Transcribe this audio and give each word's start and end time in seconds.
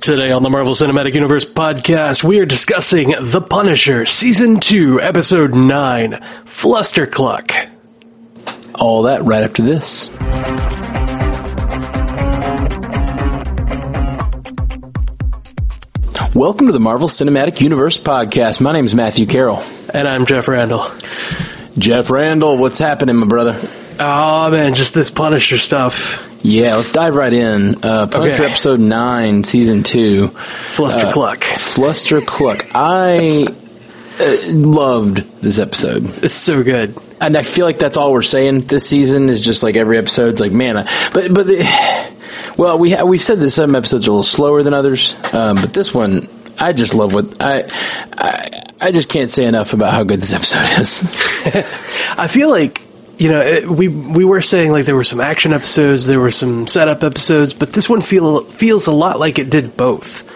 Today 0.00 0.30
on 0.30 0.42
the 0.42 0.48
Marvel 0.48 0.72
Cinematic 0.72 1.12
Universe 1.12 1.44
podcast, 1.44 2.24
we 2.24 2.40
are 2.40 2.46
discussing 2.46 3.10
The 3.20 3.42
Punisher, 3.42 4.06
Season 4.06 4.58
2, 4.58 4.98
Episode 4.98 5.54
9, 5.54 6.12
Flustercluck. 6.46 7.70
All 8.76 9.02
that 9.02 9.22
right 9.24 9.42
after 9.42 9.62
this. 9.62 10.08
Welcome 16.34 16.68
to 16.68 16.72
the 16.72 16.80
Marvel 16.80 17.08
Cinematic 17.08 17.60
Universe 17.60 17.98
podcast. 17.98 18.62
My 18.62 18.72
name 18.72 18.86
is 18.86 18.94
Matthew 18.94 19.26
Carroll. 19.26 19.62
And 19.92 20.08
I'm 20.08 20.24
Jeff 20.24 20.48
Randall. 20.48 20.90
Jeff 21.76 22.08
Randall, 22.08 22.56
what's 22.56 22.78
happening, 22.78 23.16
my 23.16 23.26
brother? 23.26 23.60
Oh 23.98 24.50
man, 24.50 24.72
just 24.72 24.94
this 24.94 25.10
Punisher 25.10 25.58
stuff. 25.58 26.29
Yeah, 26.42 26.76
let's 26.76 26.90
dive 26.90 27.14
right 27.14 27.32
in. 27.32 27.84
Uh, 27.84 28.08
Okay. 28.12 28.44
episode 28.44 28.80
9, 28.80 29.44
season 29.44 29.82
2. 29.82 30.28
Flustercluck. 30.28 31.42
Fluster 31.42 32.20
Cluck. 32.22 32.66
I 32.74 33.46
uh, 34.18 34.36
loved 34.54 35.18
this 35.42 35.58
episode. 35.58 36.24
it's 36.24 36.34
so 36.34 36.62
good. 36.62 36.96
And 37.20 37.36
I 37.36 37.42
feel 37.42 37.66
like 37.66 37.78
that's 37.78 37.98
all 37.98 38.12
we're 38.12 38.22
saying 38.22 38.62
this 38.62 38.86
season 38.88 39.28
is 39.28 39.42
just 39.42 39.62
like 39.62 39.76
every 39.76 39.98
episode's 39.98 40.40
like, 40.40 40.52
man, 40.52 40.78
I, 40.78 41.10
but, 41.12 41.34
but, 41.34 41.46
the, 41.46 42.10
well, 42.56 42.78
we, 42.78 42.92
ha- 42.92 43.04
we've 43.04 43.22
said 43.22 43.40
that 43.40 43.50
some 43.50 43.74
episodes 43.74 44.08
are 44.08 44.10
a 44.10 44.14
little 44.14 44.22
slower 44.24 44.62
than 44.62 44.72
others, 44.72 45.14
um, 45.34 45.56
but 45.56 45.74
this 45.74 45.92
one, 45.92 46.28
I 46.58 46.72
just 46.72 46.94
love 46.94 47.12
what, 47.12 47.36
I, 47.40 47.68
I, 48.16 48.62
I 48.80 48.92
just 48.92 49.10
can't 49.10 49.28
say 49.28 49.44
enough 49.44 49.74
about 49.74 49.92
how 49.92 50.04
good 50.04 50.22
this 50.22 50.32
episode 50.32 50.80
is. 50.80 51.02
I 52.18 52.26
feel 52.28 52.48
like 52.48 52.80
you 53.20 53.30
know 53.30 53.40
it, 53.40 53.68
we 53.68 53.88
we 53.88 54.24
were 54.24 54.40
saying 54.40 54.72
like 54.72 54.86
there 54.86 54.96
were 54.96 55.04
some 55.04 55.20
action 55.20 55.52
episodes, 55.52 56.06
there 56.06 56.20
were 56.20 56.30
some 56.30 56.66
setup 56.66 57.04
episodes, 57.04 57.54
but 57.54 57.72
this 57.72 57.88
one 57.88 58.00
feel 58.00 58.44
feels 58.44 58.86
a 58.86 58.92
lot 58.92 59.20
like 59.20 59.38
it 59.38 59.50
did 59.50 59.76
both. 59.76 60.26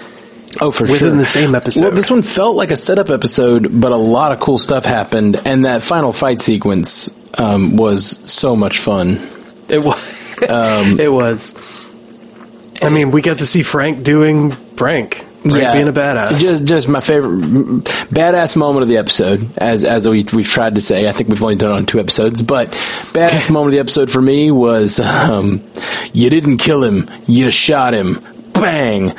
Oh, 0.60 0.70
for 0.70 0.82
Within 0.82 0.98
sure. 0.98 1.06
Within 1.06 1.18
the 1.18 1.26
same 1.26 1.54
episode. 1.54 1.80
Well, 1.82 1.90
this 1.92 2.10
one 2.10 2.22
felt 2.22 2.56
like 2.56 2.70
a 2.70 2.76
setup 2.76 3.10
episode, 3.10 3.80
but 3.80 3.90
a 3.90 3.96
lot 3.96 4.32
of 4.32 4.38
cool 4.38 4.58
stuff 4.58 4.84
happened, 4.84 5.40
and 5.44 5.64
that 5.64 5.82
final 5.82 6.12
fight 6.12 6.40
sequence 6.40 7.10
um, 7.36 7.76
was 7.76 8.20
so 8.30 8.54
much 8.54 8.78
fun. 8.78 9.26
It 9.68 9.82
was. 9.82 10.36
it 10.42 11.10
was. 11.10 11.54
I 12.82 12.88
mean, 12.88 13.10
we 13.10 13.22
got 13.22 13.38
to 13.38 13.46
see 13.46 13.62
Frank 13.62 14.04
doing 14.04 14.50
Frank. 14.50 15.24
Frank 15.50 15.74
being 15.74 15.88
a 15.88 15.92
badass. 15.92 16.38
Just, 16.40 16.64
just 16.64 16.88
my 16.88 17.00
favorite 17.00 17.40
badass 18.10 18.56
moment 18.56 18.82
of 18.82 18.88
the 18.88 18.96
episode, 18.96 19.56
as 19.58 19.84
as 19.84 20.08
we 20.08 20.24
we've 20.32 20.48
tried 20.48 20.74
to 20.76 20.80
say. 20.80 21.08
I 21.08 21.12
think 21.12 21.28
we've 21.28 21.42
only 21.42 21.56
done 21.56 21.70
it 21.72 21.74
on 21.74 21.86
two 21.86 22.00
episodes, 22.00 22.42
but 22.42 22.70
badass 22.70 23.50
moment 23.52 23.68
of 23.68 23.72
the 23.72 23.80
episode 23.80 24.10
for 24.10 24.20
me 24.22 24.50
was, 24.50 25.00
um, 25.00 25.62
you 26.12 26.30
didn't 26.30 26.58
kill 26.58 26.82
him, 26.82 27.10
you 27.26 27.50
shot 27.50 27.94
him, 27.94 28.24
bang. 28.52 29.12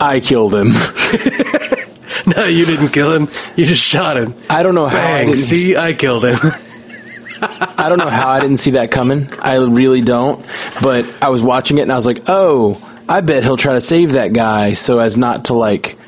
I 0.00 0.20
killed 0.20 0.54
him. 0.54 0.72
no, 2.36 2.46
you 2.46 2.64
didn't 2.64 2.88
kill 2.88 3.12
him. 3.12 3.28
You 3.54 3.66
just 3.66 3.82
shot 3.82 4.16
him. 4.16 4.34
I 4.48 4.62
don't 4.62 4.74
know 4.74 4.86
how 4.86 4.96
I 4.96 5.02
Bang. 5.12 5.26
didn't 5.26 5.38
See, 5.40 5.76
I 5.76 5.92
killed 5.92 6.24
him. 6.24 6.38
I 7.42 7.86
don't 7.88 7.98
know 7.98 8.08
how 8.08 8.28
I 8.30 8.40
didn't 8.40 8.58
see 8.58 8.72
that 8.72 8.90
coming. 8.90 9.28
I 9.40 9.56
really 9.56 10.00
don't. 10.00 10.44
But 10.82 11.06
I 11.22 11.28
was 11.28 11.42
watching 11.42 11.78
it 11.78 11.82
and 11.82 11.92
I 11.92 11.96
was 11.96 12.06
like, 12.06 12.22
oh, 12.28 12.74
I 13.10 13.22
bet 13.22 13.42
he'll 13.42 13.56
try 13.56 13.72
to 13.72 13.80
save 13.80 14.12
that 14.12 14.32
guy 14.32 14.74
so 14.74 15.00
as 15.00 15.16
not 15.16 15.46
to 15.46 15.54
like 15.54 15.98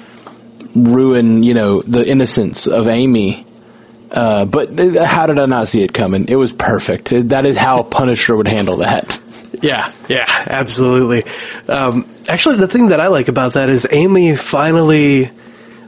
ruin, 0.72 1.42
you 1.42 1.52
know, 1.52 1.82
the 1.82 2.08
innocence 2.08 2.68
of 2.68 2.86
Amy. 2.86 3.44
Uh, 4.08 4.44
but 4.44 4.78
how 5.04 5.26
did 5.26 5.40
I 5.40 5.46
not 5.46 5.66
see 5.66 5.82
it 5.82 5.92
coming? 5.92 6.26
It 6.28 6.36
was 6.36 6.52
perfect. 6.52 7.08
That 7.30 7.44
is 7.44 7.56
how 7.56 7.82
Punisher 7.82 8.36
would 8.36 8.46
handle 8.46 8.76
that. 8.76 9.20
yeah, 9.62 9.90
yeah, 10.08 10.26
absolutely. 10.28 11.24
Um, 11.66 12.08
actually, 12.28 12.58
the 12.58 12.68
thing 12.68 12.88
that 12.88 13.00
I 13.00 13.08
like 13.08 13.26
about 13.26 13.54
that 13.54 13.68
is 13.68 13.84
Amy 13.90 14.36
finally, 14.36 15.28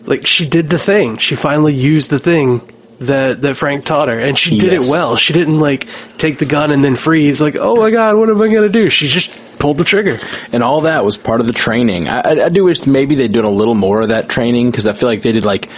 like, 0.07 0.27
she 0.27 0.49
did 0.49 0.69
the 0.69 0.81
thing. 0.81 1.19
She 1.19 1.37
finally 1.37 1.75
used 1.75 2.11
the 2.11 2.19
thing 2.19 2.69
that 3.01 3.43
that 3.43 3.57
Frank 3.57 3.85
taught 3.85 4.09
her, 4.09 4.19
and 4.19 4.39
she 4.39 4.59
did 4.59 4.73
Yes. 4.73 4.87
it 4.87 4.91
well. 4.91 5.17
She 5.17 5.33
didn't 5.33 5.59
like 5.59 5.89
take 6.19 6.39
the 6.39 6.47
gun 6.47 6.71
and 6.71 6.85
then 6.85 6.95
freeze. 6.97 7.41
Like, 7.41 7.57
oh 7.59 7.77
my 7.77 7.91
god, 7.91 8.17
what 8.17 8.31
am 8.31 8.41
I 8.41 8.49
gonna 8.53 8.69
do? 8.69 8.89
She 8.89 9.09
just 9.09 9.59
pulled 9.59 9.79
the 9.79 9.85
trigger. 9.85 10.19
And 10.53 10.63
all 10.63 10.83
that 10.83 11.05
was 11.05 11.17
part 11.17 11.41
of 11.41 11.47
the 11.47 11.53
training. 11.53 12.09
I, 12.09 12.21
I, 12.21 12.45
I 12.45 12.49
do 12.51 12.65
wish 12.65 12.87
maybe 12.87 13.15
they'd 13.15 13.33
done 13.33 13.45
a 13.45 13.51
little 13.51 13.75
more 13.75 14.03
of 14.03 14.09
that 14.09 14.29
training 14.29 14.71
because 14.71 14.87
I 14.87 14.93
feel 14.93 15.09
like 15.09 15.23
they 15.23 15.33
did 15.33 15.45
like 15.45 15.69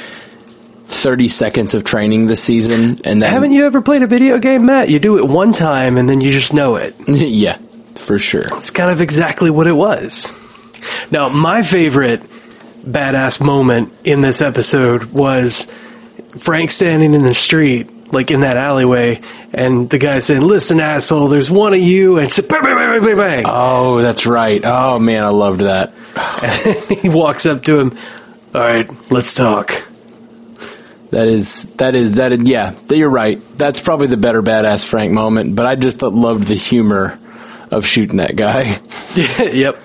30 0.87 1.29
seconds 1.29 1.75
of 1.75 1.85
training 1.85 2.27
this 2.27 2.43
season. 2.43 2.99
And 3.05 3.23
then, 3.23 3.31
Haven't 3.31 3.53
you 3.53 3.67
ever 3.67 3.81
played 3.83 4.03
a 4.03 4.07
video 4.07 4.39
game, 4.39 4.67
Matt? 4.67 4.89
You 4.89 4.99
do 4.99 5.19
it 5.19 5.27
one 5.27 5.53
time 5.53 5.97
and 5.99 6.09
then 6.09 6.21
you 6.21 6.33
just 6.33 6.53
know 6.53 6.77
it. 6.77 6.95
yeah, 7.09 7.59
for 7.97 8.19
sure. 8.19 8.43
It's 8.59 8.71
kind 8.71 8.91
of 8.91 9.01
exactly 9.01 9.51
what 9.51 9.67
it 9.67 9.73
was. 9.73 10.33
Now, 11.11 11.29
my 11.29 11.63
favorite 11.63 12.23
badass 12.85 13.45
moment 13.45 13.93
in 14.05 14.21
this 14.21 14.41
episode 14.43 15.05
was 15.05 15.67
Frank 16.39 16.71
standing 16.71 17.15
in 17.15 17.23
the 17.23 17.35
street, 17.35 18.13
like 18.13 18.31
in 18.31 18.41
that 18.41 18.57
alleyway, 18.57 19.21
and 19.53 19.89
the 19.91 19.99
guy 19.99 20.19
saying, 20.21 20.43
"Listen, 20.43 20.81
asshole, 20.81 21.29
there's 21.29 21.51
one 21.51 21.75
of 21.75 21.81
you," 21.81 22.19
and 22.19 22.27
it's 22.27 22.41
bang, 22.41 22.63
bang, 22.63 22.75
bang, 22.75 23.03
bang, 23.03 23.17
bang. 23.17 23.45
Oh, 23.47 24.01
that's 24.03 24.27
right. 24.27 24.61
Oh 24.65 24.99
man, 24.99 25.25
I 25.25 25.29
loved 25.29 25.61
that. 25.61 25.93
And 26.43 26.99
he 27.01 27.09
walks 27.09 27.47
up 27.47 27.65
to 27.65 27.79
him. 27.79 27.99
All 28.55 28.61
right, 28.61 28.89
let's 29.11 29.35
talk. 29.35 29.73
That 31.11 31.29
is 31.29 31.63
that 31.77 31.95
is 31.95 32.13
that 32.13 32.33
is 32.33 32.41
yeah. 32.49 32.75
You're 32.91 33.09
right. 33.09 33.41
That's 33.57 33.81
probably 33.81 34.09
the 34.09 34.17
better 34.17 34.43
badass 34.43 34.85
Frank 34.85 35.13
moment. 35.13 35.57
But 35.57 35.67
I 35.67 35.77
just 35.77 36.03
loved 36.03 36.49
the 36.49 36.55
humor 36.55 37.19
of 37.71 37.87
shooting 37.87 38.17
that 38.19 38.37
guy. 38.37 38.81
yep. 39.15 39.79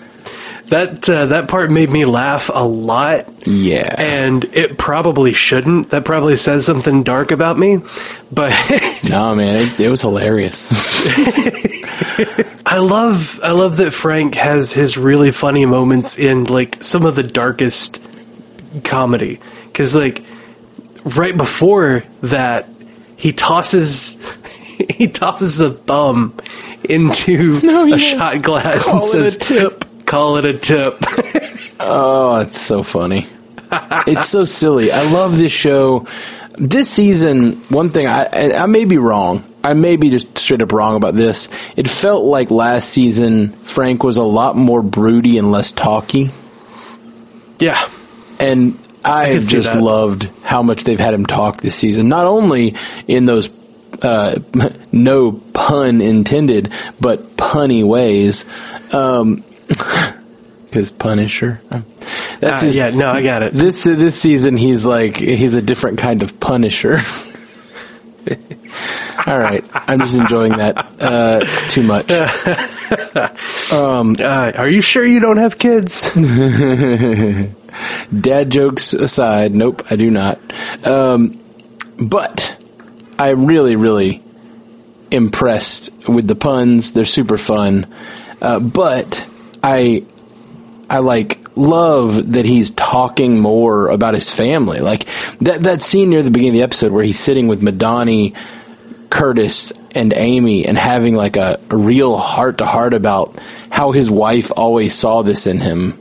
That 0.72 1.08
uh, 1.09 1.26
that 1.26 1.50
part 1.50 1.70
made 1.70 1.90
me 1.90 2.06
laugh 2.06 2.50
a 2.54 2.66
lot. 2.66 3.26
Yeah. 3.46 3.94
And 3.98 4.46
it 4.56 4.78
probably 4.78 5.34
shouldn't. 5.34 5.90
That 5.90 6.06
probably 6.06 6.38
says 6.38 6.66
something 6.66 7.04
dark 7.04 7.32
about 7.32 7.59
me. 7.59 7.80
But 8.32 8.52
no 9.04 9.36
man, 9.36 9.68
it, 9.68 9.80
it 9.81 9.90
was 9.90 10.02
hilarious. 10.02 10.72
I 12.66 12.78
love 12.78 13.40
I 13.44 13.52
love 13.52 13.78
that 13.78 13.92
Frank 13.92 14.36
has 14.36 14.72
his 14.72 14.98
really 14.98 15.31
funny 15.31 15.66
moments 15.66 16.18
in 16.18 16.46
like 16.46 16.81
some 16.84 17.06
of 17.06 17.16
the 17.16 17.24
darkest 17.24 18.02
comedy 18.86 19.40
cuz 19.74 19.94
like 19.94 20.24
right 21.04 21.36
before 21.36 22.04
that 22.22 22.70
he 23.18 23.34
tosses 23.34 24.18
he 24.90 25.10
tosses 25.10 25.60
a 25.60 25.70
thumb 25.70 26.34
into 26.88 27.60
No, 27.62 27.94
a 27.94 27.98
shot 27.98 28.42
glass 28.42 28.86
Call 28.86 28.96
and 28.96 29.04
it 29.04 29.28
a 29.28 29.31
says 29.31 29.38
tip. 29.38 29.86
Call 30.12 30.36
it 30.36 30.46
a 30.46 30.54
tip. 30.54 30.98
oh, 31.80 32.40
it's 32.42 32.60
so 32.60 32.84
funny. 32.84 33.28
it's 33.72 34.28
so 34.28 34.44
silly. 34.44 34.92
I 34.92 35.10
love 35.10 35.38
this 35.38 35.54
show. 35.54 36.06
This 36.58 36.90
season, 36.90 37.54
one 37.70 37.92
thing 37.92 38.08
I, 38.08 38.26
I 38.26 38.64
I 38.64 38.66
may 38.66 38.84
be 38.84 38.98
wrong. 38.98 39.46
I 39.64 39.74
may 39.74 39.96
be 39.96 40.10
just 40.10 40.38
straight 40.38 40.62
up 40.62 40.74
wrong 40.74 40.98
about 40.98 41.16
this. 41.16 41.48
It 41.78 41.88
felt 41.88 42.26
like 42.26 42.52
last 42.52 42.90
season 42.90 43.54
Frank 43.64 44.04
was 44.04 44.18
a 44.18 44.24
lot 44.24 44.58
more 44.58 44.82
broody 44.82 45.38
and 45.38 45.50
less 45.52 45.72
talky. 45.72 46.32
yeah. 47.60 47.90
and 48.38 48.78
I, 49.06 49.26
can 49.26 49.34
have 49.36 49.48
just 49.48 49.74
that. 49.74 49.82
loved 49.82 50.30
how 50.44 50.62
much 50.62 50.84
they've 50.84 51.00
had 51.00 51.14
him 51.14 51.26
talk 51.26 51.62
this 51.62 51.76
season. 51.76 52.10
Not 52.10 52.26
only 52.26 52.76
in 53.08 53.26
those 53.26 53.50
uh, 54.02 54.40
no 54.92 55.32
pun 55.32 56.02
intended, 56.02 56.74
but 57.00 57.38
punny 57.38 57.84
ways. 57.86 58.46
Because 60.66 60.90
Punisher, 60.90 61.59
that's 62.40 62.64
Uh, 62.64 62.66
his, 62.66 62.78
yeah, 62.78 62.90
no, 62.92 63.09
I 63.12 63.22
got 63.22 63.44
it. 63.44 63.54
This 63.54 63.84
this 63.84 64.20
season, 64.20 64.56
he's 64.56 64.86
like 64.86 65.18
he's 65.18 65.54
a 65.56 65.62
different 65.62 66.00
kind 66.00 66.22
of 66.22 66.40
Punisher. 66.40 67.00
All 69.28 69.38
right, 69.38 69.64
I'm 69.74 70.00
just 70.00 70.16
enjoying 70.16 70.54
that 70.54 70.78
uh, 71.02 71.40
too 71.70 71.84
much. 71.84 72.10
Uh, 73.72 74.52
are 74.58 74.70
you 74.70 74.81
sure 74.81 75.06
you 75.06 75.20
don't 75.20 75.38
have 75.38 75.58
kids? 75.58 76.04
Dad 78.20 78.50
jokes 78.50 78.94
aside, 78.94 79.54
nope, 79.54 79.84
I 79.90 79.95
do 79.95 80.10
not. 80.12 80.40
Um, 80.86 81.34
but 81.98 82.57
I 83.18 83.30
really, 83.30 83.75
really 83.75 84.22
impressed 85.10 85.90
with 86.07 86.28
the 86.28 86.36
puns. 86.36 86.92
They're 86.92 87.06
super 87.06 87.38
fun. 87.38 87.88
Uh, 88.42 88.60
but 88.60 89.25
I, 89.63 90.06
I 90.90 91.00
like 91.00 91.42
love 91.56 92.34
that 92.34 92.46
he's 92.46 92.72
talking 92.72 93.40
more 93.40 93.88
about 93.90 94.13
his 94.13 94.30
family. 94.30 94.80
Like 94.80 95.08
that 95.42 95.63
that 95.63 95.81
scene 95.81 96.10
near 96.10 96.24
the 96.24 96.31
beginning 96.31 96.52
of 96.52 96.60
the 96.60 96.63
episode 96.63 96.92
where 96.92 97.04
he's 97.04 97.19
sitting 97.19 97.48
with 97.48 97.62
Madani, 97.62 98.36
Curtis, 99.10 99.72
and 99.94 100.13
Amy, 100.13 100.66
and 100.66 100.78
having 100.78 101.16
like 101.16 101.38
a, 101.38 101.60
a 101.69 101.78
real 101.78 102.18
heart 102.18 102.60
to 102.60 102.66
heart 102.66 102.94
about 102.94 103.40
how 103.69 103.92
his 103.92 104.10
wife 104.10 104.52
always 104.56 104.94
saw 104.94 105.22
this 105.22 105.48
in 105.48 105.60
him. 105.60 105.98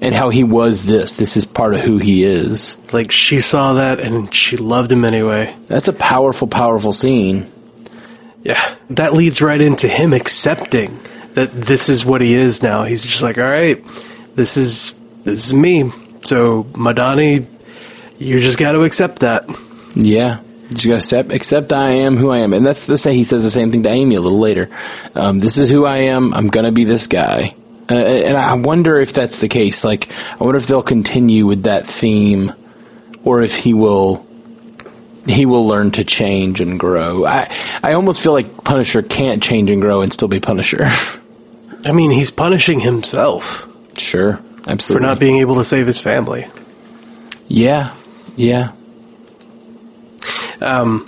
And 0.00 0.14
how 0.14 0.28
he 0.28 0.44
was 0.44 0.84
this. 0.84 1.14
This 1.14 1.38
is 1.38 1.46
part 1.46 1.72
of 1.72 1.80
who 1.80 1.96
he 1.96 2.24
is. 2.24 2.76
like 2.92 3.10
she 3.10 3.40
saw 3.40 3.74
that 3.74 4.00
and 4.00 4.34
she 4.34 4.58
loved 4.58 4.92
him 4.92 5.02
anyway. 5.02 5.56
That's 5.64 5.88
a 5.88 5.94
powerful, 5.94 6.46
powerful 6.46 6.92
scene. 6.92 7.50
Yeah, 8.42 8.76
that 8.90 9.14
leads 9.14 9.40
right 9.40 9.60
into 9.60 9.88
him 9.88 10.12
accepting 10.12 10.98
that 11.34 11.52
this 11.52 11.88
is 11.88 12.04
what 12.04 12.20
he 12.20 12.34
is 12.34 12.62
now. 12.62 12.84
He's 12.84 13.04
just 13.04 13.22
like, 13.22 13.38
all 13.38 13.44
right, 13.44 13.84
this 14.34 14.56
is 14.56 14.94
this 15.24 15.46
is 15.46 15.54
me. 15.54 15.90
So 16.22 16.64
Madani, 16.64 17.46
you 18.18 18.38
just 18.38 18.58
got 18.58 18.72
to 18.72 18.84
accept 18.84 19.20
that. 19.20 19.48
Yeah. 19.94 20.40
Just 20.70 20.86
gotta 20.86 20.96
accept, 20.96 21.32
accept 21.32 21.72
I 21.72 21.90
am 21.90 22.16
who 22.16 22.30
I 22.30 22.38
am. 22.38 22.52
And 22.52 22.64
that's 22.64 22.86
the 22.86 22.96
say 22.96 23.14
he 23.14 23.24
says 23.24 23.44
the 23.44 23.50
same 23.50 23.70
thing 23.70 23.82
to 23.82 23.90
Amy 23.90 24.14
a 24.14 24.20
little 24.20 24.40
later. 24.40 24.70
Um, 25.14 25.38
this 25.38 25.58
is 25.58 25.68
who 25.68 25.84
I 25.84 25.98
am. 26.08 26.32
I'm 26.32 26.48
gonna 26.48 26.72
be 26.72 26.84
this 26.84 27.06
guy. 27.06 27.54
Uh, 27.90 27.94
and 27.94 28.36
I 28.36 28.54
wonder 28.54 28.98
if 28.98 29.12
that's 29.12 29.38
the 29.38 29.48
case. 29.48 29.84
Like, 29.84 30.10
I 30.32 30.42
wonder 30.42 30.56
if 30.56 30.66
they'll 30.66 30.82
continue 30.82 31.46
with 31.46 31.64
that 31.64 31.86
theme 31.86 32.54
or 33.24 33.42
if 33.42 33.56
he 33.56 33.74
will, 33.74 34.26
he 35.26 35.44
will 35.44 35.66
learn 35.66 35.90
to 35.92 36.04
change 36.04 36.60
and 36.60 36.80
grow. 36.80 37.26
I, 37.26 37.54
I 37.82 37.92
almost 37.92 38.20
feel 38.20 38.32
like 38.32 38.64
Punisher 38.64 39.02
can't 39.02 39.42
change 39.42 39.70
and 39.70 39.82
grow 39.82 40.00
and 40.00 40.12
still 40.12 40.28
be 40.28 40.40
Punisher. 40.40 40.88
I 41.84 41.92
mean, 41.92 42.10
he's 42.10 42.30
punishing 42.30 42.80
himself 42.80 43.68
sure. 43.98 44.40
Absolutely. 44.66 44.94
For 44.94 45.00
not 45.00 45.18
being 45.18 45.36
able 45.36 45.56
to 45.56 45.64
save 45.64 45.86
his 45.86 46.00
family. 46.00 46.46
yeah. 47.48 47.94
Yeah. 48.36 48.72
Um, 50.60 51.06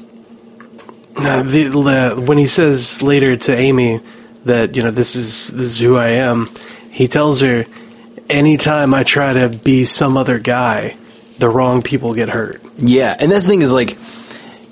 uh, 1.17 1.43
the, 1.43 1.65
the, 1.65 2.23
when 2.23 2.39
he 2.39 2.47
says 2.47 3.03
later 3.03 3.37
to 3.37 3.57
Amy 3.57 4.01
that 4.45 4.77
you 4.77 4.83
know 4.83 4.91
this 4.91 5.17
is 5.17 5.49
this 5.49 5.67
is 5.67 5.81
who 5.81 5.97
I 5.97 6.09
am, 6.09 6.47
he 6.91 7.09
tells 7.09 7.41
her, 7.41 7.65
"Anytime 8.29 8.95
I 8.95 9.03
try 9.03 9.33
to 9.33 9.49
be 9.49 9.85
some 9.85 10.17
other 10.17 10.39
guy, 10.39 10.97
the 11.39 11.49
wrong 11.49 11.83
people 11.83 12.15
get 12.15 12.29
hurt." 12.29 12.61
Yeah, 12.77 13.17
and 13.19 13.33
that's 13.33 13.45
the 13.45 13.51
thing 13.51 13.63
is 13.63 13.73
like 13.73 13.97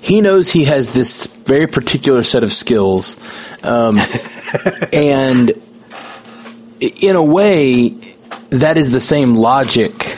he 0.01 0.21
knows 0.21 0.51
he 0.51 0.65
has 0.65 0.93
this 0.93 1.25
very 1.25 1.67
particular 1.67 2.23
set 2.23 2.43
of 2.43 2.53
skills, 2.53 3.17
um, 3.63 3.99
and 4.93 5.51
in 6.79 7.15
a 7.15 7.23
way, 7.23 7.89
that 8.49 8.77
is 8.77 8.91
the 8.91 8.99
same 8.99 9.35
logic 9.35 10.17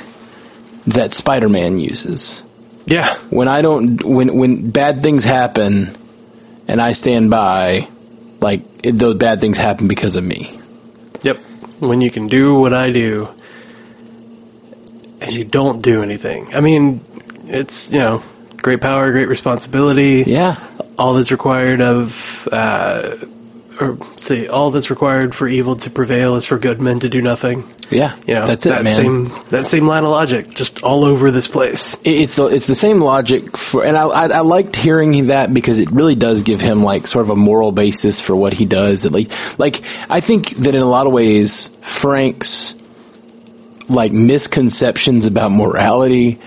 that 0.87 1.13
Spider-Man 1.13 1.79
uses. 1.79 2.43
Yeah, 2.85 3.17
When 3.29 3.49
I 3.49 3.61
don't, 3.61 4.01
when 4.01 4.37
when 4.37 4.71
bad 4.71 5.03
things 5.03 5.25
happen, 5.25 5.95
and 6.69 6.81
I 6.81 6.93
stand 6.93 7.29
by, 7.29 7.89
like 8.39 8.61
it, 8.81 8.93
those 8.93 9.15
bad 9.15 9.41
things 9.41 9.57
happen 9.57 9.89
because 9.89 10.15
of 10.15 10.23
me. 10.23 10.57
yep. 11.21 11.37
When 11.79 11.99
you 12.01 12.09
can 12.09 12.27
do 12.27 12.55
what 12.55 12.73
I 12.73 12.91
do, 12.91 13.27
and 15.19 15.33
you 15.33 15.43
don't 15.43 15.81
do 15.83 16.01
anything. 16.01 16.55
I 16.55 16.61
mean, 16.61 17.03
it's 17.47 17.91
you 17.91 17.99
know, 17.99 18.23
great 18.55 18.79
power, 18.79 19.11
great 19.11 19.27
responsibility. 19.27 20.23
Yeah, 20.25 20.55
all 20.97 21.13
that's 21.15 21.31
required 21.31 21.81
of, 21.81 22.47
uh, 22.51 23.15
or 23.79 23.97
say, 24.17 24.47
all 24.47 24.71
that's 24.71 24.89
required 24.89 25.35
for 25.35 25.47
evil 25.47 25.75
to 25.77 25.89
prevail 25.89 26.35
is 26.35 26.45
for 26.45 26.57
good 26.57 26.81
men 26.81 26.99
to 27.01 27.09
do 27.09 27.21
nothing. 27.21 27.71
yeah, 27.89 28.17
You 28.25 28.35
know, 28.35 28.45
that's 28.47 28.65
it, 28.65 28.69
that 28.69 28.83
man. 28.83 28.93
Same, 28.93 29.25
that 29.49 29.65
same 29.65 29.87
line 29.87 30.03
of 30.03 30.09
logic, 30.09 30.49
just 30.49 30.83
all 30.83 31.05
over 31.05 31.31
this 31.31 31.47
place. 31.47 31.97
It's 32.03 32.35
the 32.35 32.47
it's 32.47 32.67
the 32.67 32.75
same 32.75 33.01
logic 33.01 33.55
for, 33.57 33.83
and 33.83 33.95
I, 33.95 34.05
I 34.05 34.27
I 34.27 34.39
liked 34.39 34.75
hearing 34.75 35.27
that 35.27 35.53
because 35.53 35.79
it 35.79 35.91
really 35.91 36.15
does 36.15 36.43
give 36.43 36.61
him 36.61 36.83
like 36.83 37.07
sort 37.07 37.25
of 37.25 37.29
a 37.29 37.35
moral 37.35 37.71
basis 37.71 38.19
for 38.19 38.35
what 38.35 38.53
he 38.53 38.65
does. 38.65 39.05
At 39.05 39.11
least, 39.11 39.59
like 39.59 39.81
I 40.09 40.19
think 40.19 40.49
that 40.57 40.75
in 40.75 40.81
a 40.81 40.85
lot 40.85 41.07
of 41.07 41.13
ways, 41.13 41.69
Frank's 41.81 42.75
like 43.89 44.11
misconceptions 44.11 45.25
about 45.25 45.51
morality 45.51 46.39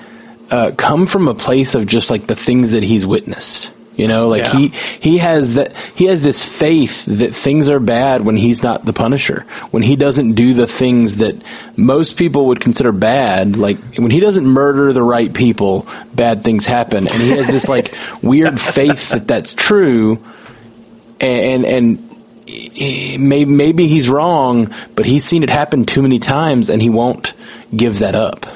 uh, 0.50 0.72
come 0.76 1.06
from 1.06 1.28
a 1.28 1.34
place 1.34 1.74
of 1.74 1.86
just 1.86 2.10
like 2.10 2.26
the 2.26 2.34
things 2.34 2.72
that 2.72 2.82
he's 2.82 3.06
witnessed. 3.06 3.70
You 4.00 4.06
know, 4.08 4.28
like 4.28 4.44
Yeah. 4.44 4.56
he 4.56 4.72
he 5.00 5.18
has 5.18 5.56
that 5.56 5.76
he 5.94 6.06
has 6.06 6.22
this 6.22 6.42
faith 6.42 7.04
that 7.04 7.34
things 7.34 7.68
are 7.68 7.78
bad 7.78 8.24
when 8.24 8.34
he's 8.34 8.62
not 8.62 8.86
the 8.86 8.94
Punisher. 8.94 9.44
When 9.72 9.82
he 9.82 9.94
doesn't 9.94 10.32
do 10.36 10.54
the 10.54 10.66
things 10.66 11.16
that 11.16 11.36
most 11.76 12.16
people 12.16 12.46
would 12.46 12.60
consider 12.60 12.92
bad, 12.92 13.58
like 13.58 13.76
when 13.96 14.10
he 14.10 14.18
doesn't 14.20 14.46
murder 14.46 14.94
the 14.94 15.02
right 15.02 15.30
people, 15.30 15.86
bad 16.14 16.44
things 16.44 16.64
happen. 16.64 17.08
And 17.08 17.20
he 17.20 17.28
has 17.32 17.46
this 17.46 17.68
like 17.68 17.92
weird 18.22 18.58
faith 18.58 19.10
that 19.10 19.28
that's 19.28 19.52
true. 19.52 20.18
And 21.20 21.66
and 21.66 21.98
maybe 23.18 23.44
maybe 23.44 23.86
he's 23.86 24.08
wrong, 24.08 24.74
but 24.96 25.04
he's 25.04 25.26
seen 25.26 25.42
it 25.42 25.50
happen 25.50 25.84
too 25.84 26.00
many 26.00 26.20
times, 26.20 26.70
and 26.70 26.80
he 26.80 26.88
won't 26.88 27.34
give 27.76 27.98
that 27.98 28.14
up. 28.14 28.46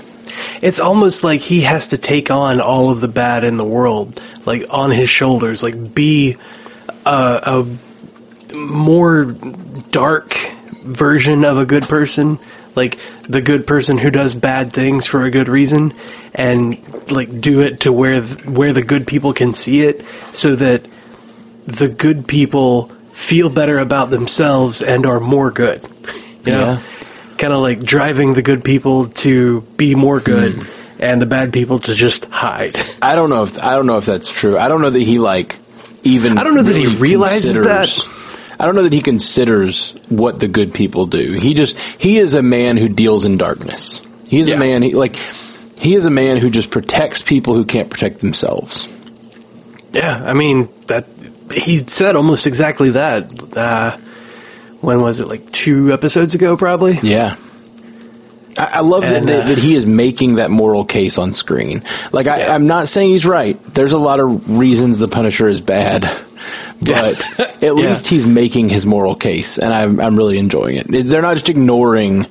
It's 0.63 0.81
almost 0.81 1.23
like 1.23 1.43
he 1.43 1.61
has 1.61 1.89
to 1.89 1.99
take 1.99 2.31
on 2.31 2.63
all 2.63 2.89
of 2.91 3.01
the 3.03 3.09
bad 3.09 3.45
in 3.45 3.59
the 3.59 3.65
world, 3.65 4.23
like 4.47 4.65
on 4.71 4.91
his 4.91 5.09
shoulders, 5.09 5.63
like 5.63 5.95
be 5.95 6.37
a, 7.07 7.67
a 8.53 8.55
more 8.55 9.25
dark 9.25 10.35
version 10.83 11.45
of 11.45 11.59
a 11.59 11.67
good 11.67 11.85
person, 11.85 12.39
like 12.77 12.99
the 13.29 13.41
good 13.41 13.67
person 13.67 13.99
who 13.99 14.11
does 14.11 14.35
bad 14.35 14.73
things 14.73 15.07
for 15.07 15.25
a 15.25 15.31
good 15.31 15.49
reason, 15.49 15.93
and 16.35 17.11
like 17.11 17.41
do 17.41 17.63
it 17.63 17.81
to 17.81 17.93
where 17.93 18.21
th- 18.21 18.45
where 18.47 18.73
the 18.73 18.83
good 18.83 19.07
people 19.07 19.33
can 19.33 19.53
see 19.53 19.83
it, 19.83 20.05
so 20.33 20.55
that 20.57 20.85
the 21.67 21.89
good 21.89 22.27
people 22.29 22.89
feel 23.13 23.49
better 23.49 23.79
about 23.79 24.11
themselves 24.11 24.83
and 24.83 25.07
are 25.07 25.21
more 25.21 25.51
good. 25.51 25.83
You 26.45 26.53
know, 26.53 26.71
Yeah. 26.73 26.83
kind 27.39 27.53
of 27.55 27.63
like 27.63 27.81
driving 27.81 28.35
the 28.35 28.43
good 28.43 28.63
people 28.65 29.07
to 29.09 29.63
be 29.77 29.95
more 29.95 30.21
good 30.21 30.55
hmm. 30.55 30.74
And 30.99 31.21
the 31.21 31.27
bad 31.27 31.53
people 31.53 31.79
to 31.81 31.95
just 31.95 32.27
hide. 32.27 32.77
I 33.03 33.15
don't 33.17 33.31
know 33.31 33.43
if 33.45 33.59
I 33.63 33.77
don't 33.77 33.87
know 33.87 33.99
if 33.99 34.07
that's 34.07 34.31
true. 34.31 34.59
I 34.59 34.69
don't 34.69 34.81
know 34.83 34.91
that 34.91 35.03
he 35.03 35.19
like 35.19 35.57
even. 36.03 36.39
I 36.39 36.45
don't 36.45 36.55
know 36.55 36.63
that 36.63 36.77
he 36.77 36.87
realizes 36.89 37.61
that. 37.63 38.09
I 38.59 38.67
don't 38.67 38.77
know 38.77 38.85
that 38.85 38.93
he 38.93 39.03
considers 39.03 39.93
what 40.09 40.39
the 40.39 40.47
good 40.49 40.73
people 40.75 41.07
do. 41.07 41.33
He 41.33 41.55
just 41.55 41.79
he 42.01 42.19
is 42.19 42.35
a 42.35 42.43
man 42.43 42.77
who 42.77 42.89
deals 42.89 43.25
in 43.25 43.37
darkness. 43.37 44.01
He 44.29 44.39
is 44.41 44.49
Yeah. 44.49 44.57
a 44.57 44.59
man 44.59 44.83
he 44.83 44.93
like 44.95 45.17
he 45.77 45.95
is 45.97 46.05
a 46.07 46.11
man 46.11 46.37
who 46.37 46.51
just 46.51 46.71
protects 46.71 47.21
people 47.23 47.55
who 47.55 47.65
can't 47.65 47.91
protect 47.91 48.21
themselves. 48.21 48.87
Yeah, 49.93 50.23
I 50.25 50.33
mean 50.35 50.69
that 50.87 51.07
he 51.53 51.85
said 51.87 52.17
almost 52.17 52.47
exactly 52.47 52.91
that. 52.91 53.57
Uh, 53.57 53.97
when 54.81 55.01
was 55.01 55.21
it? 55.21 55.29
Like 55.29 55.51
two 55.51 55.93
episodes 55.93 56.35
ago, 56.35 56.57
probably. 56.57 56.99
Yeah. 57.03 57.37
I, 58.59 58.65
I 58.75 58.81
love 58.81 59.05
And, 59.05 59.15
that, 59.15 59.27
that, 59.27 59.45
uh, 59.45 59.49
that 59.49 59.59
he 59.59 59.75
is 59.75 59.85
making 59.87 60.37
that 60.37 60.51
moral 60.51 60.85
case 60.85 61.19
on 61.19 61.33
screen. 61.33 61.83
Like, 62.13 62.27
I, 62.27 62.47
I'm 62.55 62.67
not 62.67 62.89
saying 62.89 63.11
he's 63.11 63.27
right. 63.27 63.63
There's 63.65 63.93
a 63.93 63.99
lot 63.99 64.21
of 64.21 64.49
reasons 64.59 64.99
the 64.99 65.09
Punisher 65.09 65.49
is 65.49 65.61
bad, 65.61 66.03
but 66.83 67.41
at 67.41 67.57
Yeah. 67.63 67.73
least 67.73 68.07
he's 68.07 68.27
making 68.27 68.69
his 68.69 68.85
moral 68.87 69.15
case, 69.17 69.59
and 69.59 69.73
I'm, 69.73 70.01
I'm 70.01 70.17
really 70.17 70.39
enjoying 70.39 70.77
it. 70.77 70.87
They're 70.89 71.23
not 71.23 71.35
just 71.35 71.49
ignoring, 71.49 72.27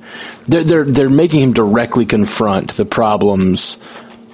they're, 0.48 0.64
they're, 0.64 0.84
they're 0.84 1.08
making 1.10 1.40
him 1.42 1.52
directly 1.52 2.06
confront 2.06 2.76
the 2.76 2.84
problems, 2.84 3.78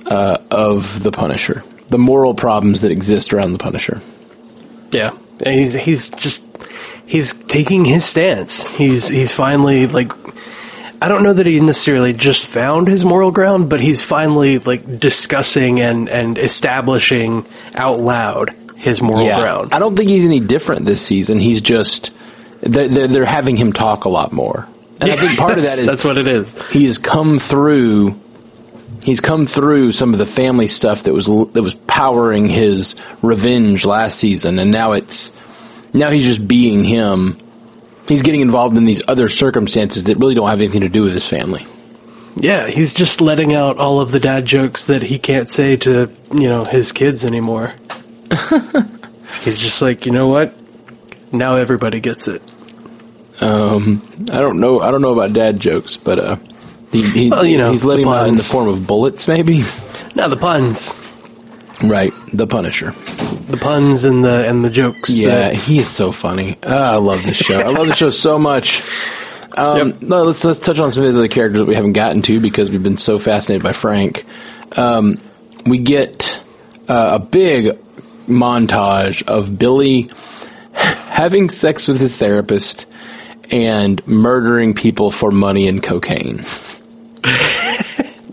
uh, 0.07 0.39
of 0.51 1.03
the 1.03 1.11
Punisher. 1.13 1.63
The 1.89 1.99
moral 1.99 2.35
problems 2.35 2.83
that 2.83 2.93
exist 2.93 3.33
around 3.33 3.53
the 3.53 3.59
Punisher. 3.59 4.01
Yeah, 4.93 5.17
and 5.45 5.59
he's 5.59 5.73
he's 5.75 6.11
just 6.11 6.45
he's 7.07 7.33
taking 7.33 7.85
his 7.85 8.05
stance. 8.05 8.69
He's 8.77 9.09
he's 9.09 9.33
finally 9.35 9.87
like 9.89 10.13
I 11.03 11.09
don't 11.09 11.23
know 11.23 11.33
that 11.33 11.47
he 11.47 11.61
necessarily 11.61 12.13
just 12.13 12.47
found 12.47 12.87
his 12.89 13.05
moral 13.05 13.31
ground, 13.31 13.71
but 13.71 13.81
he's 13.81 14.03
finally 14.03 14.59
like 14.59 14.99
discussing 15.01 15.81
and 15.81 16.09
and 16.09 16.37
establishing 16.37 17.47
out 17.75 18.01
loud 18.01 18.55
his 18.77 19.01
moral 19.01 19.25
ground. 19.41 19.73
I 19.73 19.79
don't 19.79 19.97
think 19.97 20.11
he's 20.11 20.25
any 20.25 20.41
different 20.41 20.85
this 20.87 21.01
season. 21.01 21.39
He's 21.41 21.61
just 21.61 22.17
they're, 22.61 22.89
they're, 22.89 23.09
they're 23.09 23.25
having 23.25 23.57
him 23.57 23.73
talk 23.73 24.05
a 24.05 24.09
lot 24.11 24.33
more, 24.33 24.67
and 25.01 25.11
I 25.11 25.17
think 25.17 25.39
part 25.39 25.53
of 25.53 25.63
That's- 25.65 25.87
that's 25.87 26.05
what 26.05 26.19
it 26.19 26.27
is. 26.27 26.71
he 26.71 26.85
has 26.85 26.99
come 26.99 27.39
through. 27.39 28.19
He's 29.03 29.21
come 29.21 29.47
through 29.47 29.93
some 29.93 30.13
of 30.13 30.19
the 30.19 30.27
family 30.27 30.67
stuff 30.67 31.05
that 31.05 31.15
was 31.15 31.27
that 31.27 31.63
was 31.63 31.75
powering 31.75 32.51
his 32.51 32.97
revenge 33.23 33.87
last 33.87 34.19
season, 34.19 34.59
and 34.59 34.71
now 34.71 34.93
it's 34.93 35.33
now 35.95 36.11
he's 36.11 36.27
just 36.27 36.47
being 36.47 36.85
him. 36.85 37.39
He's 38.11 38.23
getting 38.23 38.41
involved 38.41 38.77
in 38.77 38.87
these 38.87 39.03
other 39.07 39.29
circumstances 39.29 40.05
that 40.05 40.17
really 40.19 40.35
don't 40.35 40.49
have 40.49 40.61
anything 40.61 40.81
to 40.81 40.89
do 40.89 41.05
with 41.05 41.13
his 41.13 41.25
family. 41.25 41.65
Yeah, 42.35 42.67
he's 42.67 42.93
just 42.93 43.21
letting 43.21 43.55
out 43.55 43.79
all 43.79 44.01
of 44.01 44.11
the 44.11 44.19
dad 44.19 44.47
jokes 44.47 44.87
that 44.87 45.01
he 45.01 45.21
can't 45.21 45.49
say 45.49 45.77
to 45.77 46.11
you 46.33 46.49
know 46.49 46.65
his 46.65 46.91
kids 46.91 47.25
anymore. 47.25 47.73
he's 49.43 49.59
just 49.59 49.81
like, 49.81 50.07
you 50.07 50.13
know 50.13 50.27
what? 50.27 50.57
Now 51.31 51.55
everybody 51.55 52.01
gets 52.01 52.27
it. 52.27 52.43
Um, 53.41 54.03
I 54.33 54.41
don't 54.41 54.59
know. 54.59 54.81
I 54.81 54.91
don't 54.91 55.03
know 55.03 55.13
about 55.13 55.33
dad 55.33 55.61
jokes, 55.61 55.97
but 55.97 56.19
uh, 56.19 56.37
he, 56.91 57.03
he, 57.03 57.31
Well, 57.31 57.47
you 57.47 57.59
know, 57.59 57.71
he's 57.71 57.85
letting 57.85 58.07
them 58.07 58.13
out 58.15 58.27
in 58.27 58.35
the 58.35 58.43
form 58.43 58.67
of 58.67 58.89
bullets, 58.89 59.29
maybe. 59.29 59.63
Now 60.17 60.27
the 60.27 60.37
puns, 60.37 60.99
Right, 61.81 62.13
the 62.33 62.49
Punisher. 62.49 62.93
The 63.51 63.57
puns, 63.59 64.05
and 64.05 64.25
the 64.25 64.49
and 64.49 64.65
the 64.65 64.71
jokes. 64.71 65.11
Yeah, 65.11 65.29
that- 65.51 65.55
he 65.55 65.79
is 65.79 65.89
so 65.89 66.13
funny. 66.13 66.57
Ah, 66.63 66.93
I 66.93 66.97
love 66.97 67.23
this 67.23 67.37
show. 67.37 67.61
I 67.61 67.69
love 67.69 67.89
the 67.89 67.95
show 67.95 68.11
so 68.11 68.39
much. 68.39 68.83
Um, 69.57 69.99
no, 70.01 70.23
let's 70.25 70.45
let's 70.45 70.61
touch 70.61 70.79
on 70.79 70.91
some 70.93 71.05
of 71.05 71.13
the 71.13 71.19
other 71.19 71.29
characters 71.29 71.59
that 71.61 71.67
we 71.67 71.75
haven't 71.75 71.95
gotten 71.95 72.23
to 72.23 72.41
because 72.41 72.71
we've 72.71 72.83
been 72.83 72.97
so 72.97 73.19
fascinated 73.19 73.63
by 73.63 73.73
Frank. 73.73 74.25
Um, 74.77 75.21
we 75.67 75.79
get 75.79 76.43
uh, 76.89 77.19
a 77.21 77.25
big 77.25 77.77
montage 78.29 79.25
of 79.27 79.59
Billy 79.59 80.09
having 80.73 81.51
sex 81.51 81.89
with 81.89 81.99
his 81.99 82.17
therapist 82.17 82.87
and 83.51 84.07
murdering 84.07 84.75
people 84.75 85.11
for 85.11 85.33
money 85.33 85.67
and 85.67 85.83
cocaine. 85.83 86.45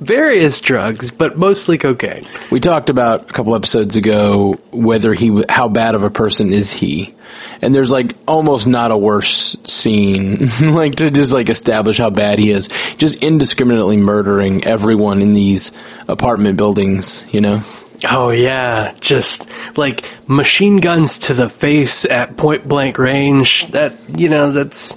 Various 0.07 0.61
drugs, 0.61 1.11
but 1.11 1.37
mostly 1.37 1.77
cocaine. 1.77 2.23
We 2.49 2.61
talked 2.61 2.89
about 2.89 3.29
a 3.29 3.33
couple 3.33 3.55
episodes 3.55 3.97
ago 3.97 4.53
whether 4.71 5.13
he, 5.13 5.43
how 5.49 5.67
bad 5.67 5.95
of 5.95 6.03
a 6.03 6.09
person 6.09 6.53
is 6.53 6.71
he, 6.71 7.13
and 7.61 7.75
there's 7.75 7.91
like 7.91 8.15
almost 8.25 8.67
not 8.67 8.91
a 8.91 8.97
worse 8.97 9.57
scene, 9.65 10.47
like 10.61 10.95
to 10.95 11.11
just 11.11 11.33
like 11.33 11.49
establish 11.49 11.97
how 11.97 12.09
bad 12.09 12.39
he 12.39 12.51
is, 12.51 12.69
just 12.97 13.21
indiscriminately 13.21 13.97
murdering 13.97 14.63
everyone 14.63 15.21
in 15.21 15.33
these 15.33 15.73
apartment 16.07 16.55
buildings, 16.55 17.25
you 17.33 17.41
know. 17.41 17.63
Oh 18.05 18.29
yeah, 18.29 18.93
just 19.01 19.49
like 19.75 20.05
machine 20.25 20.77
guns 20.77 21.17
to 21.19 21.33
the 21.33 21.49
face 21.49 22.05
at 22.05 22.37
point 22.37 22.65
blank 22.65 22.97
range. 22.97 23.69
That 23.71 23.93
you 24.07 24.29
know, 24.29 24.51
that's. 24.51 24.95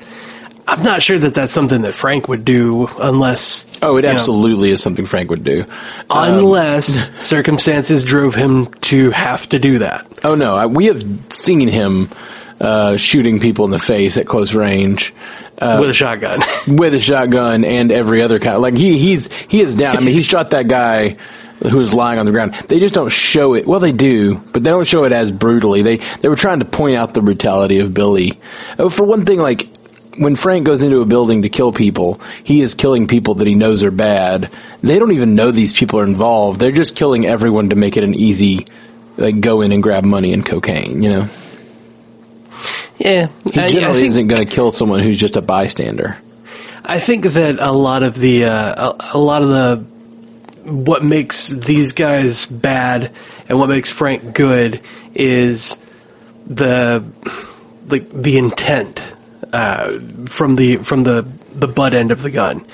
I'm 0.71 0.83
not 0.85 1.03
sure 1.03 1.19
that 1.19 1.35
that's 1.35 1.53
something 1.53 1.83
that 1.83 1.95
Frank 1.95 2.29
would 2.29 2.45
do 2.45 2.87
unless. 2.99 3.67
Oh, 3.83 3.97
it 3.97 4.05
you 4.05 4.09
know, 4.09 4.15
absolutely 4.15 4.71
is 4.71 4.81
something 4.81 5.05
Frank 5.05 5.29
would 5.31 5.43
do. 5.43 5.65
unless 6.09 6.87
circumstances 7.27 8.05
drove 8.05 8.35
him 8.35 8.67
to 8.83 9.11
have 9.11 9.49
to 9.49 9.59
do 9.59 9.81
that. 9.81 10.07
Oh 10.23 10.35
no, 10.35 10.55
I, 10.55 10.67
we 10.67 10.87
have 10.87 11.03
seen 11.33 11.67
him 11.67 12.09
uh, 12.61 12.97
shooting 12.97 13.41
people 13.41 13.65
in 13.65 13.71
the 13.71 13.79
face 13.79 14.17
at 14.17 14.27
close 14.27 14.55
range 14.55 15.13
with 15.61 15.91
a 15.91 15.93
shotgun. 15.93 16.41
with 16.69 16.95
a 16.95 17.01
shotgun 17.01 17.65
and 17.65 17.91
every 17.91 18.23
other 18.23 18.39
kind. 18.39 18.61
Like 18.61 18.77
he 18.77 18.99
he's 18.99 19.33
he 19.33 19.61
is 19.61 19.75
down. 19.75 19.97
I 19.97 20.01
mean, 20.01 20.15
he 20.15 20.23
shot 20.23 20.51
that 20.51 20.69
guy 20.69 21.17
who 21.69 21.77
was 21.79 21.93
lying 21.93 22.19
on 22.19 22.27
the 22.27 22.33
ground. 22.33 22.55
They 22.69 22.79
just 22.81 22.95
don't 22.95 23.11
show 23.11 23.55
it. 23.55 23.67
Well, 23.67 23.81
they 23.81 23.93
do, 23.93 24.37
but 24.53 24.63
they 24.63 24.71
don't 24.71 24.87
show 24.87 25.05
it 25.05 25.13
as 25.13 25.31
brutally. 25.31 25.83
They 25.83 25.97
they 25.97 26.29
were 26.29 26.37
trying 26.37 26.61
to 26.61 26.65
point 26.65 26.97
out 26.97 27.13
the 27.13 27.23
brutality 27.23 27.81
of 27.81 27.93
Billy. 27.93 28.39
Uh, 28.79 28.89
For 28.89 29.05
one 29.05 29.25
thing, 29.27 29.41
like 29.41 29.69
when 30.21 30.37
Frank 30.37 30.67
goes 30.67 30.83
into 30.83 31.01
a 31.01 31.07
building 31.07 31.43
to 31.43 31.49
kill 31.49 31.73
people, 31.73 32.21
he 32.45 32.61
is 32.61 32.75
killing 32.75 33.07
people 33.07 33.37
that 33.37 33.49
he 33.49 33.55
knows 33.55 33.83
are 33.85 33.91
bad. 33.91 34.51
They 34.83 34.99
don't 34.99 35.13
even 35.13 35.35
know 35.35 35.51
these 35.51 35.73
people 35.73 35.99
are 36.01 36.05
involved. 36.05 36.61
They're 36.61 36.73
just 36.73 36.95
killing 36.95 37.25
everyone 37.25 37.71
to 37.71 37.77
make 37.77 37.97
it 37.97 38.05
an 38.05 38.15
easy, 38.15 38.67
like 39.17 39.41
go 39.41 39.63
in 39.63 39.73
and 39.73 39.83
grab 39.83 40.05
money 40.05 40.35
and 40.35 40.45
cocaine. 40.45 41.03
You 41.03 41.11
know, 41.11 41.29
yeah, 42.99 43.29
he 43.53 43.61
I- 43.61 43.65
I 43.65 43.69
generally 43.69 43.95
think- 44.01 44.07
isn't 44.09 44.27
going 44.29 44.47
to 44.47 44.55
kill 44.55 44.71
someone 44.71 45.01
who's 45.01 45.19
just 45.19 45.37
a 45.37 45.43
bystander. 45.43 46.19
I 46.85 46.99
think 46.99 47.25
that 47.25 47.59
a 47.59 47.73
lot 47.73 48.03
of 48.03 48.15
the 48.19 48.45
uh, 48.45 48.91
a, 48.91 49.17
a 49.17 49.19
lot 49.19 49.43
of 49.43 49.49
the 49.49 50.71
what 50.71 51.03
makes 51.05 51.49
these 51.49 51.93
guys 51.93 52.45
bad 52.47 53.13
and 53.49 53.59
what 53.59 53.69
makes 53.69 53.91
Frank 53.91 54.35
good 54.35 54.81
is 55.15 55.79
the 56.47 57.03
like 57.89 58.11
the 58.13 58.37
intent 58.37 59.01
uh, 59.53 59.99
from 60.27 60.57
the 60.57 60.79
from 60.79 61.03
the 61.05 61.27
the 61.55 61.69
butt 61.69 61.95
end 61.95 62.13
of 62.13 62.23
the 62.23 62.31
gun. 62.31 62.65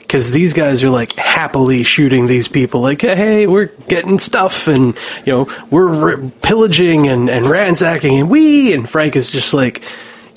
Because 0.00 0.30
these 0.30 0.54
guys 0.54 0.82
are 0.84 0.90
like 0.90 1.12
happily 1.16 1.82
shooting 1.82 2.26
these 2.26 2.48
people, 2.48 2.80
like, 2.80 3.02
hey, 3.02 3.46
we're 3.46 3.66
getting 3.66 4.18
stuff, 4.18 4.66
and 4.66 4.96
you 5.26 5.32
know, 5.32 5.66
we're 5.70 6.14
r- 6.16 6.30
pillaging 6.40 7.08
and, 7.08 7.28
and 7.28 7.44
ransacking, 7.44 8.18
and 8.20 8.30
we. 8.30 8.72
And 8.72 8.88
Frank 8.88 9.16
is 9.16 9.30
just 9.30 9.52
like, 9.52 9.82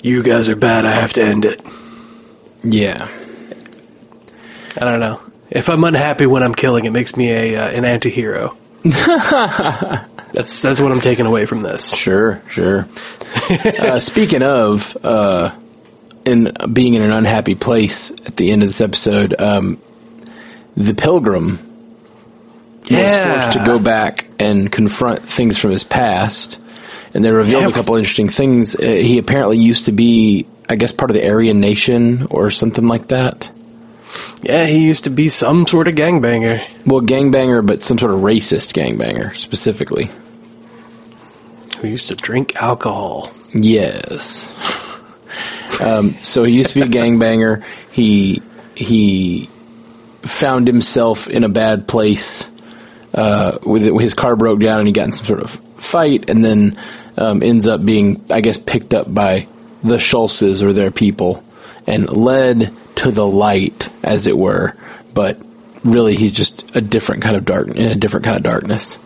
you 0.02 0.22
guys 0.22 0.50
are 0.50 0.56
bad. 0.56 0.84
I 0.84 0.92
have 0.92 1.14
to 1.14 1.22
end 1.22 1.46
it. 1.46 1.64
Yeah. 2.62 3.08
I 4.76 4.84
don't 4.84 5.00
know. 5.00 5.20
If 5.50 5.68
I'm 5.68 5.84
unhappy 5.84 6.26
when 6.26 6.42
I'm 6.42 6.54
killing, 6.54 6.84
it 6.84 6.90
makes 6.90 7.16
me 7.16 7.30
a 7.30 7.56
uh, 7.56 7.68
an 7.68 7.84
anti-hero. 7.86 8.56
that's 8.82 10.60
that's 10.60 10.80
what 10.80 10.92
I'm 10.92 11.00
taking 11.00 11.26
away 11.26 11.46
from 11.46 11.62
this. 11.62 11.94
Sure, 11.94 12.42
sure. 12.48 12.88
uh, 13.48 13.98
speaking 13.98 14.42
of, 14.42 14.96
uh, 15.02 15.54
in 16.24 16.52
being 16.72 16.94
in 16.94 17.02
an 17.02 17.10
unhappy 17.12 17.54
place 17.54 18.10
at 18.10 18.36
the 18.36 18.50
end 18.52 18.62
of 18.62 18.68
this 18.68 18.80
episode, 18.80 19.34
um, 19.38 19.80
the 20.76 20.94
pilgrim 20.94 21.58
was 22.90 23.24
forced 23.24 23.52
to 23.58 23.62
go 23.64 23.78
back 23.78 24.26
and 24.38 24.70
confront 24.70 25.28
things 25.28 25.58
from 25.58 25.70
his 25.70 25.84
past, 25.84 26.58
and 27.14 27.24
they 27.24 27.30
revealed 27.30 27.62
Yeah. 27.62 27.68
a 27.68 27.72
couple 27.72 27.96
interesting 27.96 28.28
things. 28.28 28.74
Uh, 28.76 28.82
he 28.82 29.18
apparently 29.18 29.58
used 29.58 29.86
to 29.86 29.92
be, 29.92 30.46
I 30.68 30.76
guess, 30.76 30.92
part 30.92 31.10
of 31.10 31.14
the 31.14 31.28
Aryan 31.28 31.60
Nation 31.60 32.26
or 32.30 32.50
something 32.50 32.86
like 32.86 33.08
that. 33.08 33.50
Yeah, 34.42 34.66
he 34.66 34.78
used 34.78 35.04
to 35.04 35.10
be 35.10 35.28
some 35.28 35.66
sort 35.66 35.88
of 35.88 35.94
gangbanger. 35.94 36.62
Well, 36.84 37.00
gangbanger, 37.00 37.64
but 37.64 37.82
some 37.82 37.98
sort 37.98 38.12
of 38.12 38.20
racist 38.20 38.72
gangbanger 38.74 39.34
specifically. 39.36 40.10
Who 41.80 41.88
used 41.88 42.08
to 42.08 42.14
drink 42.14 42.56
alcohol. 42.56 43.32
Yes. 43.54 44.52
Um, 45.80 46.10
so 46.22 46.44
he 46.44 46.54
used 46.54 46.70
to 46.70 46.74
be 46.74 46.82
a 46.82 46.88
gangbanger. 46.88 47.64
He 47.92 48.42
he 48.74 49.48
found 50.22 50.66
himself 50.66 51.28
in 51.28 51.44
a 51.44 51.48
bad 51.48 51.88
place. 51.88 52.50
Uh, 53.14 53.58
with 53.64 53.84
it, 53.84 53.94
his 54.00 54.14
car 54.14 54.36
broke 54.36 54.60
down 54.60 54.78
and 54.78 54.86
he 54.88 54.92
got 54.92 55.04
in 55.04 55.12
some 55.12 55.26
sort 55.26 55.40
of 55.40 55.50
fight, 55.76 56.30
and 56.30 56.42
then 56.44 56.74
um, 57.16 57.42
ends 57.42 57.68
up 57.68 57.84
being, 57.84 58.24
I 58.30 58.40
guess, 58.40 58.56
picked 58.56 58.94
up 58.94 59.12
by 59.12 59.46
the 59.82 59.96
Schultzes 59.96 60.62
or 60.62 60.72
their 60.72 60.90
people 60.90 61.44
and 61.86 62.08
led 62.08 62.72
to 62.96 63.10
the 63.10 63.26
light, 63.26 63.88
as 64.02 64.26
it 64.26 64.38
were. 64.38 64.74
But 65.12 65.38
really, 65.84 66.14
he's 66.14 66.32
just 66.32 66.74
a 66.76 66.80
different 66.80 67.22
kind 67.22 67.36
of 67.36 67.44
dark, 67.44 67.68
in 67.68 67.84
a 67.86 67.96
different 67.96 68.24
kind 68.24 68.36
of 68.36 68.42
darkness. 68.42 68.98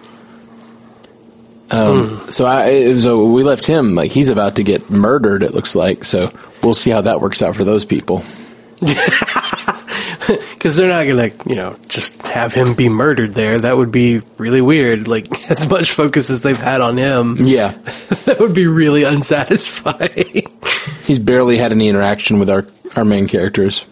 Um, 1.70 2.30
So 2.30 2.46
I, 2.46 2.96
so 2.98 3.24
we 3.26 3.42
left 3.42 3.66
him 3.66 3.94
like 3.96 4.12
he's 4.12 4.28
about 4.28 4.56
to 4.56 4.62
get 4.62 4.88
murdered. 4.88 5.42
It 5.42 5.52
looks 5.52 5.74
like. 5.74 6.04
So 6.04 6.30
we'll 6.66 6.74
see 6.74 6.90
how 6.90 7.00
that 7.02 7.20
works 7.22 7.40
out 7.42 7.56
for 7.56 7.64
those 7.64 7.84
people. 7.86 8.22
Because 10.26 10.74
they're 10.74 10.88
not 10.88 11.06
gonna, 11.06 11.30
you 11.48 11.54
know, 11.54 11.76
just 11.88 12.20
have 12.22 12.52
him 12.52 12.74
be 12.74 12.88
murdered 12.88 13.32
there. 13.34 13.60
That 13.60 13.76
would 13.76 13.92
be 13.92 14.22
really 14.38 14.60
weird. 14.60 15.06
Like, 15.06 15.48
as 15.50 15.68
much 15.70 15.92
focus 15.92 16.30
as 16.30 16.42
they've 16.42 16.58
had 16.58 16.80
on 16.80 16.96
him, 16.96 17.36
Yeah, 17.46 17.70
that 18.24 18.38
would 18.40 18.52
be 18.54 18.66
really 18.66 19.04
unsatisfying. 19.04 20.50
he's 21.04 21.20
barely 21.20 21.58
had 21.58 21.70
any 21.70 21.88
interaction 21.88 22.40
with 22.40 22.50
our 22.50 22.66
our 22.96 23.04
main 23.04 23.28
characters. 23.28 23.84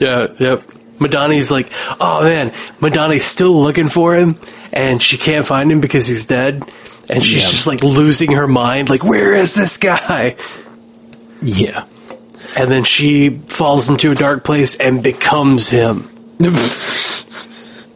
Yeah, 0.00 0.28
yep. 0.38 0.62
Madani's 1.00 1.50
like, 1.50 1.72
oh 1.98 2.22
man, 2.22 2.50
Madani's 2.80 3.24
still 3.24 3.60
looking 3.60 3.88
for 3.88 4.14
him, 4.14 4.36
and 4.72 5.02
she 5.02 5.18
can't 5.18 5.44
find 5.46 5.72
him 5.72 5.80
because 5.80 6.06
he's 6.06 6.26
dead, 6.26 6.62
and 7.10 7.24
she's 7.24 7.42
Yeah. 7.42 7.48
just 7.50 7.66
like 7.66 7.82
losing 7.82 8.32
her 8.32 8.46
mind, 8.46 8.88
like, 8.88 9.02
where 9.02 9.34
is 9.34 9.54
this 9.56 9.78
guy? 9.78 10.36
Yeah. 11.42 11.86
And 12.56 12.70
then 12.70 12.84
she 12.84 13.30
falls 13.30 13.88
into 13.88 14.10
a 14.10 14.14
dark 14.14 14.44
place 14.44 14.74
and 14.76 15.02
becomes 15.02 15.68
him. 15.70 16.08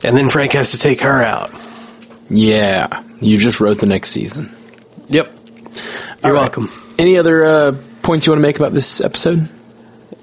And 0.04 0.16
then 0.16 0.30
Frank 0.30 0.52
has 0.52 0.70
to 0.70 0.78
take 0.78 1.00
her 1.00 1.22
out. 1.22 1.50
Yeah, 2.30 3.02
you 3.20 3.38
just 3.38 3.60
wrote 3.60 3.78
the 3.78 3.86
next 3.86 4.10
season. 4.10 4.54
Yep. 5.08 5.26
You're 5.34 5.74
All 6.24 6.32
right. 6.32 6.40
welcome. 6.40 6.70
Any 6.98 7.18
other 7.18 7.44
uh, 7.44 7.72
points 8.02 8.26
you 8.26 8.32
want 8.32 8.38
to 8.38 8.42
make 8.42 8.56
about 8.56 8.72
this 8.72 9.00
episode? 9.00 9.48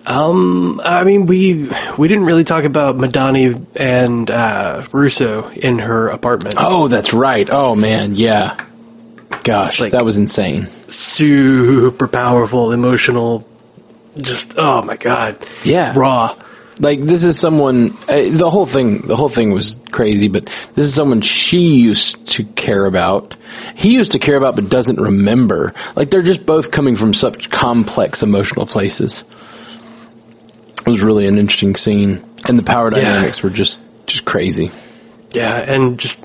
Um, 0.05 0.81
I 0.83 1.03
mean, 1.05 1.27
we 1.27 1.69
we 1.97 2.07
didn't 2.09 2.25
really 2.25 2.43
talk 2.43 2.65
about 2.65 2.97
Madani 2.97 3.65
and 3.77 4.29
uh, 4.29 4.85
Russo 4.91 5.49
in 5.49 5.79
her 5.79 6.09
apartment. 6.09 6.55
Oh, 6.57 6.87
that's 6.89 7.13
right. 7.13 7.47
Oh 7.49 7.73
man, 7.75 8.15
yeah. 8.15 8.57
Gosh, 9.43 9.79
Like- 9.79 9.91
that 9.93 10.03
was 10.05 10.17
insane. 10.17 10.67
Super 10.87 12.07
powerful, 12.07 12.71
emotional. 12.73 13.47
Just 14.17 14.55
oh 14.57 14.81
my 14.83 14.95
god, 14.97 15.37
Yeah. 15.63 15.93
raw. 15.97 16.35
Like 16.79 17.01
this 17.03 17.23
is 17.23 17.39
someone. 17.39 17.95
Uh, 18.09 18.29
the 18.31 18.49
whole 18.49 18.65
thing. 18.65 19.01
The 19.01 19.15
whole 19.15 19.29
thing 19.29 19.51
was 19.53 19.77
crazy, 19.91 20.27
but 20.27 20.45
this 20.75 20.85
is 20.85 20.93
someone 20.95 21.21
she 21.21 21.75
used 21.81 22.25
to 22.29 22.43
care 22.43 22.85
about. 22.85 23.35
He 23.75 23.93
used 23.93 24.13
to 24.13 24.19
care 24.19 24.35
about, 24.37 24.55
but 24.55 24.69
doesn't 24.69 24.99
remember. 24.99 25.73
Like 25.95 26.09
they're 26.09 26.23
just 26.23 26.45
both 26.45 26.71
coming 26.71 26.95
from 26.95 27.13
such 27.13 27.49
complex 27.51 28.23
emotional 28.23 28.65
places. 28.65 29.23
It 30.85 30.89
was 30.89 31.01
really 31.01 31.27
an 31.27 31.37
interesting 31.37 31.75
scene, 31.75 32.23
and 32.47 32.57
the 32.59 32.63
power 32.63 32.91
Yeah. 32.93 33.01
dynamics 33.01 33.41
were 33.43 33.49
just 33.51 33.79
just 34.07 34.25
crazy. 34.25 34.71
Yeah, 35.33 35.55
and 35.55 35.97
just 35.97 36.23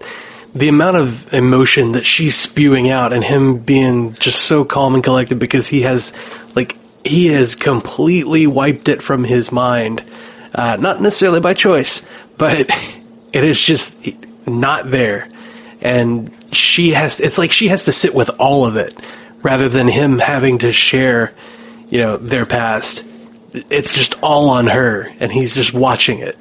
the 0.55 0.69
amount 0.69 0.97
of 0.97 1.33
emotion 1.33 1.93
that 1.93 2.05
she's 2.05 2.35
spewing 2.35 2.91
out, 2.91 3.13
and 3.13 3.23
him 3.23 3.59
being 3.59 4.15
just 4.15 4.41
so 4.41 4.65
calm 4.65 4.95
and 4.95 5.05
collected 5.05 5.39
because 5.39 5.67
he 5.69 5.83
has, 5.83 6.13
like, 6.57 6.75
he 7.05 7.27
has 7.33 7.55
completely 7.57 8.47
wiped 8.47 8.89
it 8.89 9.03
from 9.03 9.25
his 9.25 9.51
mind. 9.53 10.03
Uh, 10.55 10.77
not 10.77 11.01
necessarily 11.01 11.41
by 11.41 11.55
choice, 11.55 12.03
but 12.37 12.61
it 13.33 13.45
is 13.45 13.61
just 13.61 13.97
not 14.47 14.91
there. 14.91 15.29
And 15.81 16.35
she 16.53 16.93
has, 16.93 17.21
it's 17.21 17.39
like 17.39 17.53
she 17.53 17.69
has 17.69 17.85
to 17.85 17.93
sit 17.93 18.15
with 18.15 18.31
all 18.41 18.65
of 18.67 18.77
it 18.77 18.97
rather 19.43 19.69
than 19.69 19.87
him 19.87 20.19
having 20.19 20.59
to 20.59 20.73
share, 20.73 21.33
you 21.89 21.99
know, 22.01 22.17
their 22.17 22.47
past. 22.47 23.05
It's 23.53 23.93
just 23.93 24.21
all 24.23 24.51
on 24.51 24.67
her, 24.67 25.03
and 25.21 25.31
he's 25.33 25.55
just 25.55 25.73
watching 25.73 26.19
it 26.19 26.37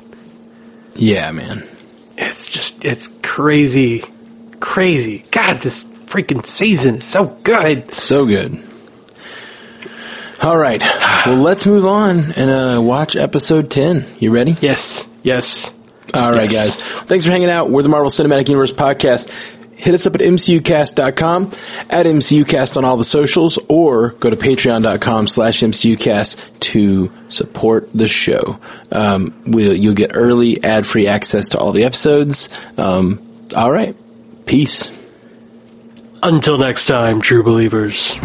Yeah, 0.96 1.32
man. 1.32 1.68
it's 2.18 2.52
just 2.52 2.84
it's 2.84 3.08
crazy 3.24 4.04
crazy 4.60 5.24
god 5.32 5.60
this 5.62 5.84
freaking 6.08 6.44
season 6.46 6.96
is 6.96 7.06
so 7.06 7.26
good 7.44 7.94
So 7.94 8.26
good. 8.26 8.62
All 10.42 10.58
right. 10.58 10.82
Well, 11.26 11.38
let's 11.38 11.66
move 11.66 11.86
on 11.86 12.32
and 12.34 12.50
uh, 12.78 12.82
watch 12.82 13.16
episode 13.16 13.70
10. 13.72 14.06
You 14.20 14.32
ready? 14.32 14.56
yes 14.62 15.08
yes 15.24 15.74
All 16.14 16.32
right, 16.32 16.50
Yes. 16.52 16.78
guys. 16.78 16.86
Thanks 17.06 17.26
for 17.26 17.32
hanging 17.32 17.50
out. 17.50 17.70
We're 17.70 17.82
the 17.84 17.90
Marvel 17.90 18.10
Cinematic 18.12 18.48
Universe 18.48 18.72
podcast. 18.72 19.30
Hit 19.76 19.94
us 19.94 20.08
up 20.08 20.16
at 20.16 20.22
mcucast.com, 20.22 21.52
at 21.92 22.06
mcucast 22.08 22.78
on 22.78 22.86
all 22.86 22.98
the 22.98 23.04
socials, 23.04 23.60
or 23.68 24.10
go 24.12 24.30
to 24.30 24.36
patreon.com 24.36 25.28
slash 25.28 25.60
mcucast 25.60 26.40
to 26.62 27.12
support 27.30 27.90
the 27.94 28.08
show. 28.08 28.60
Um, 28.92 29.44
we'll, 29.46 29.76
you'll 29.76 29.94
get 29.94 30.12
early 30.16 30.64
ad-free 30.64 31.06
access 31.08 31.50
to 31.50 31.60
all 31.60 31.74
the 31.74 31.84
episodes. 31.84 32.50
Um, 32.78 33.22
all 33.56 33.72
right. 33.72 33.96
Peace. 34.48 34.90
Until 36.24 36.58
next 36.58 36.86
time, 36.86 37.22
true 37.22 37.44
believers. 37.44 38.16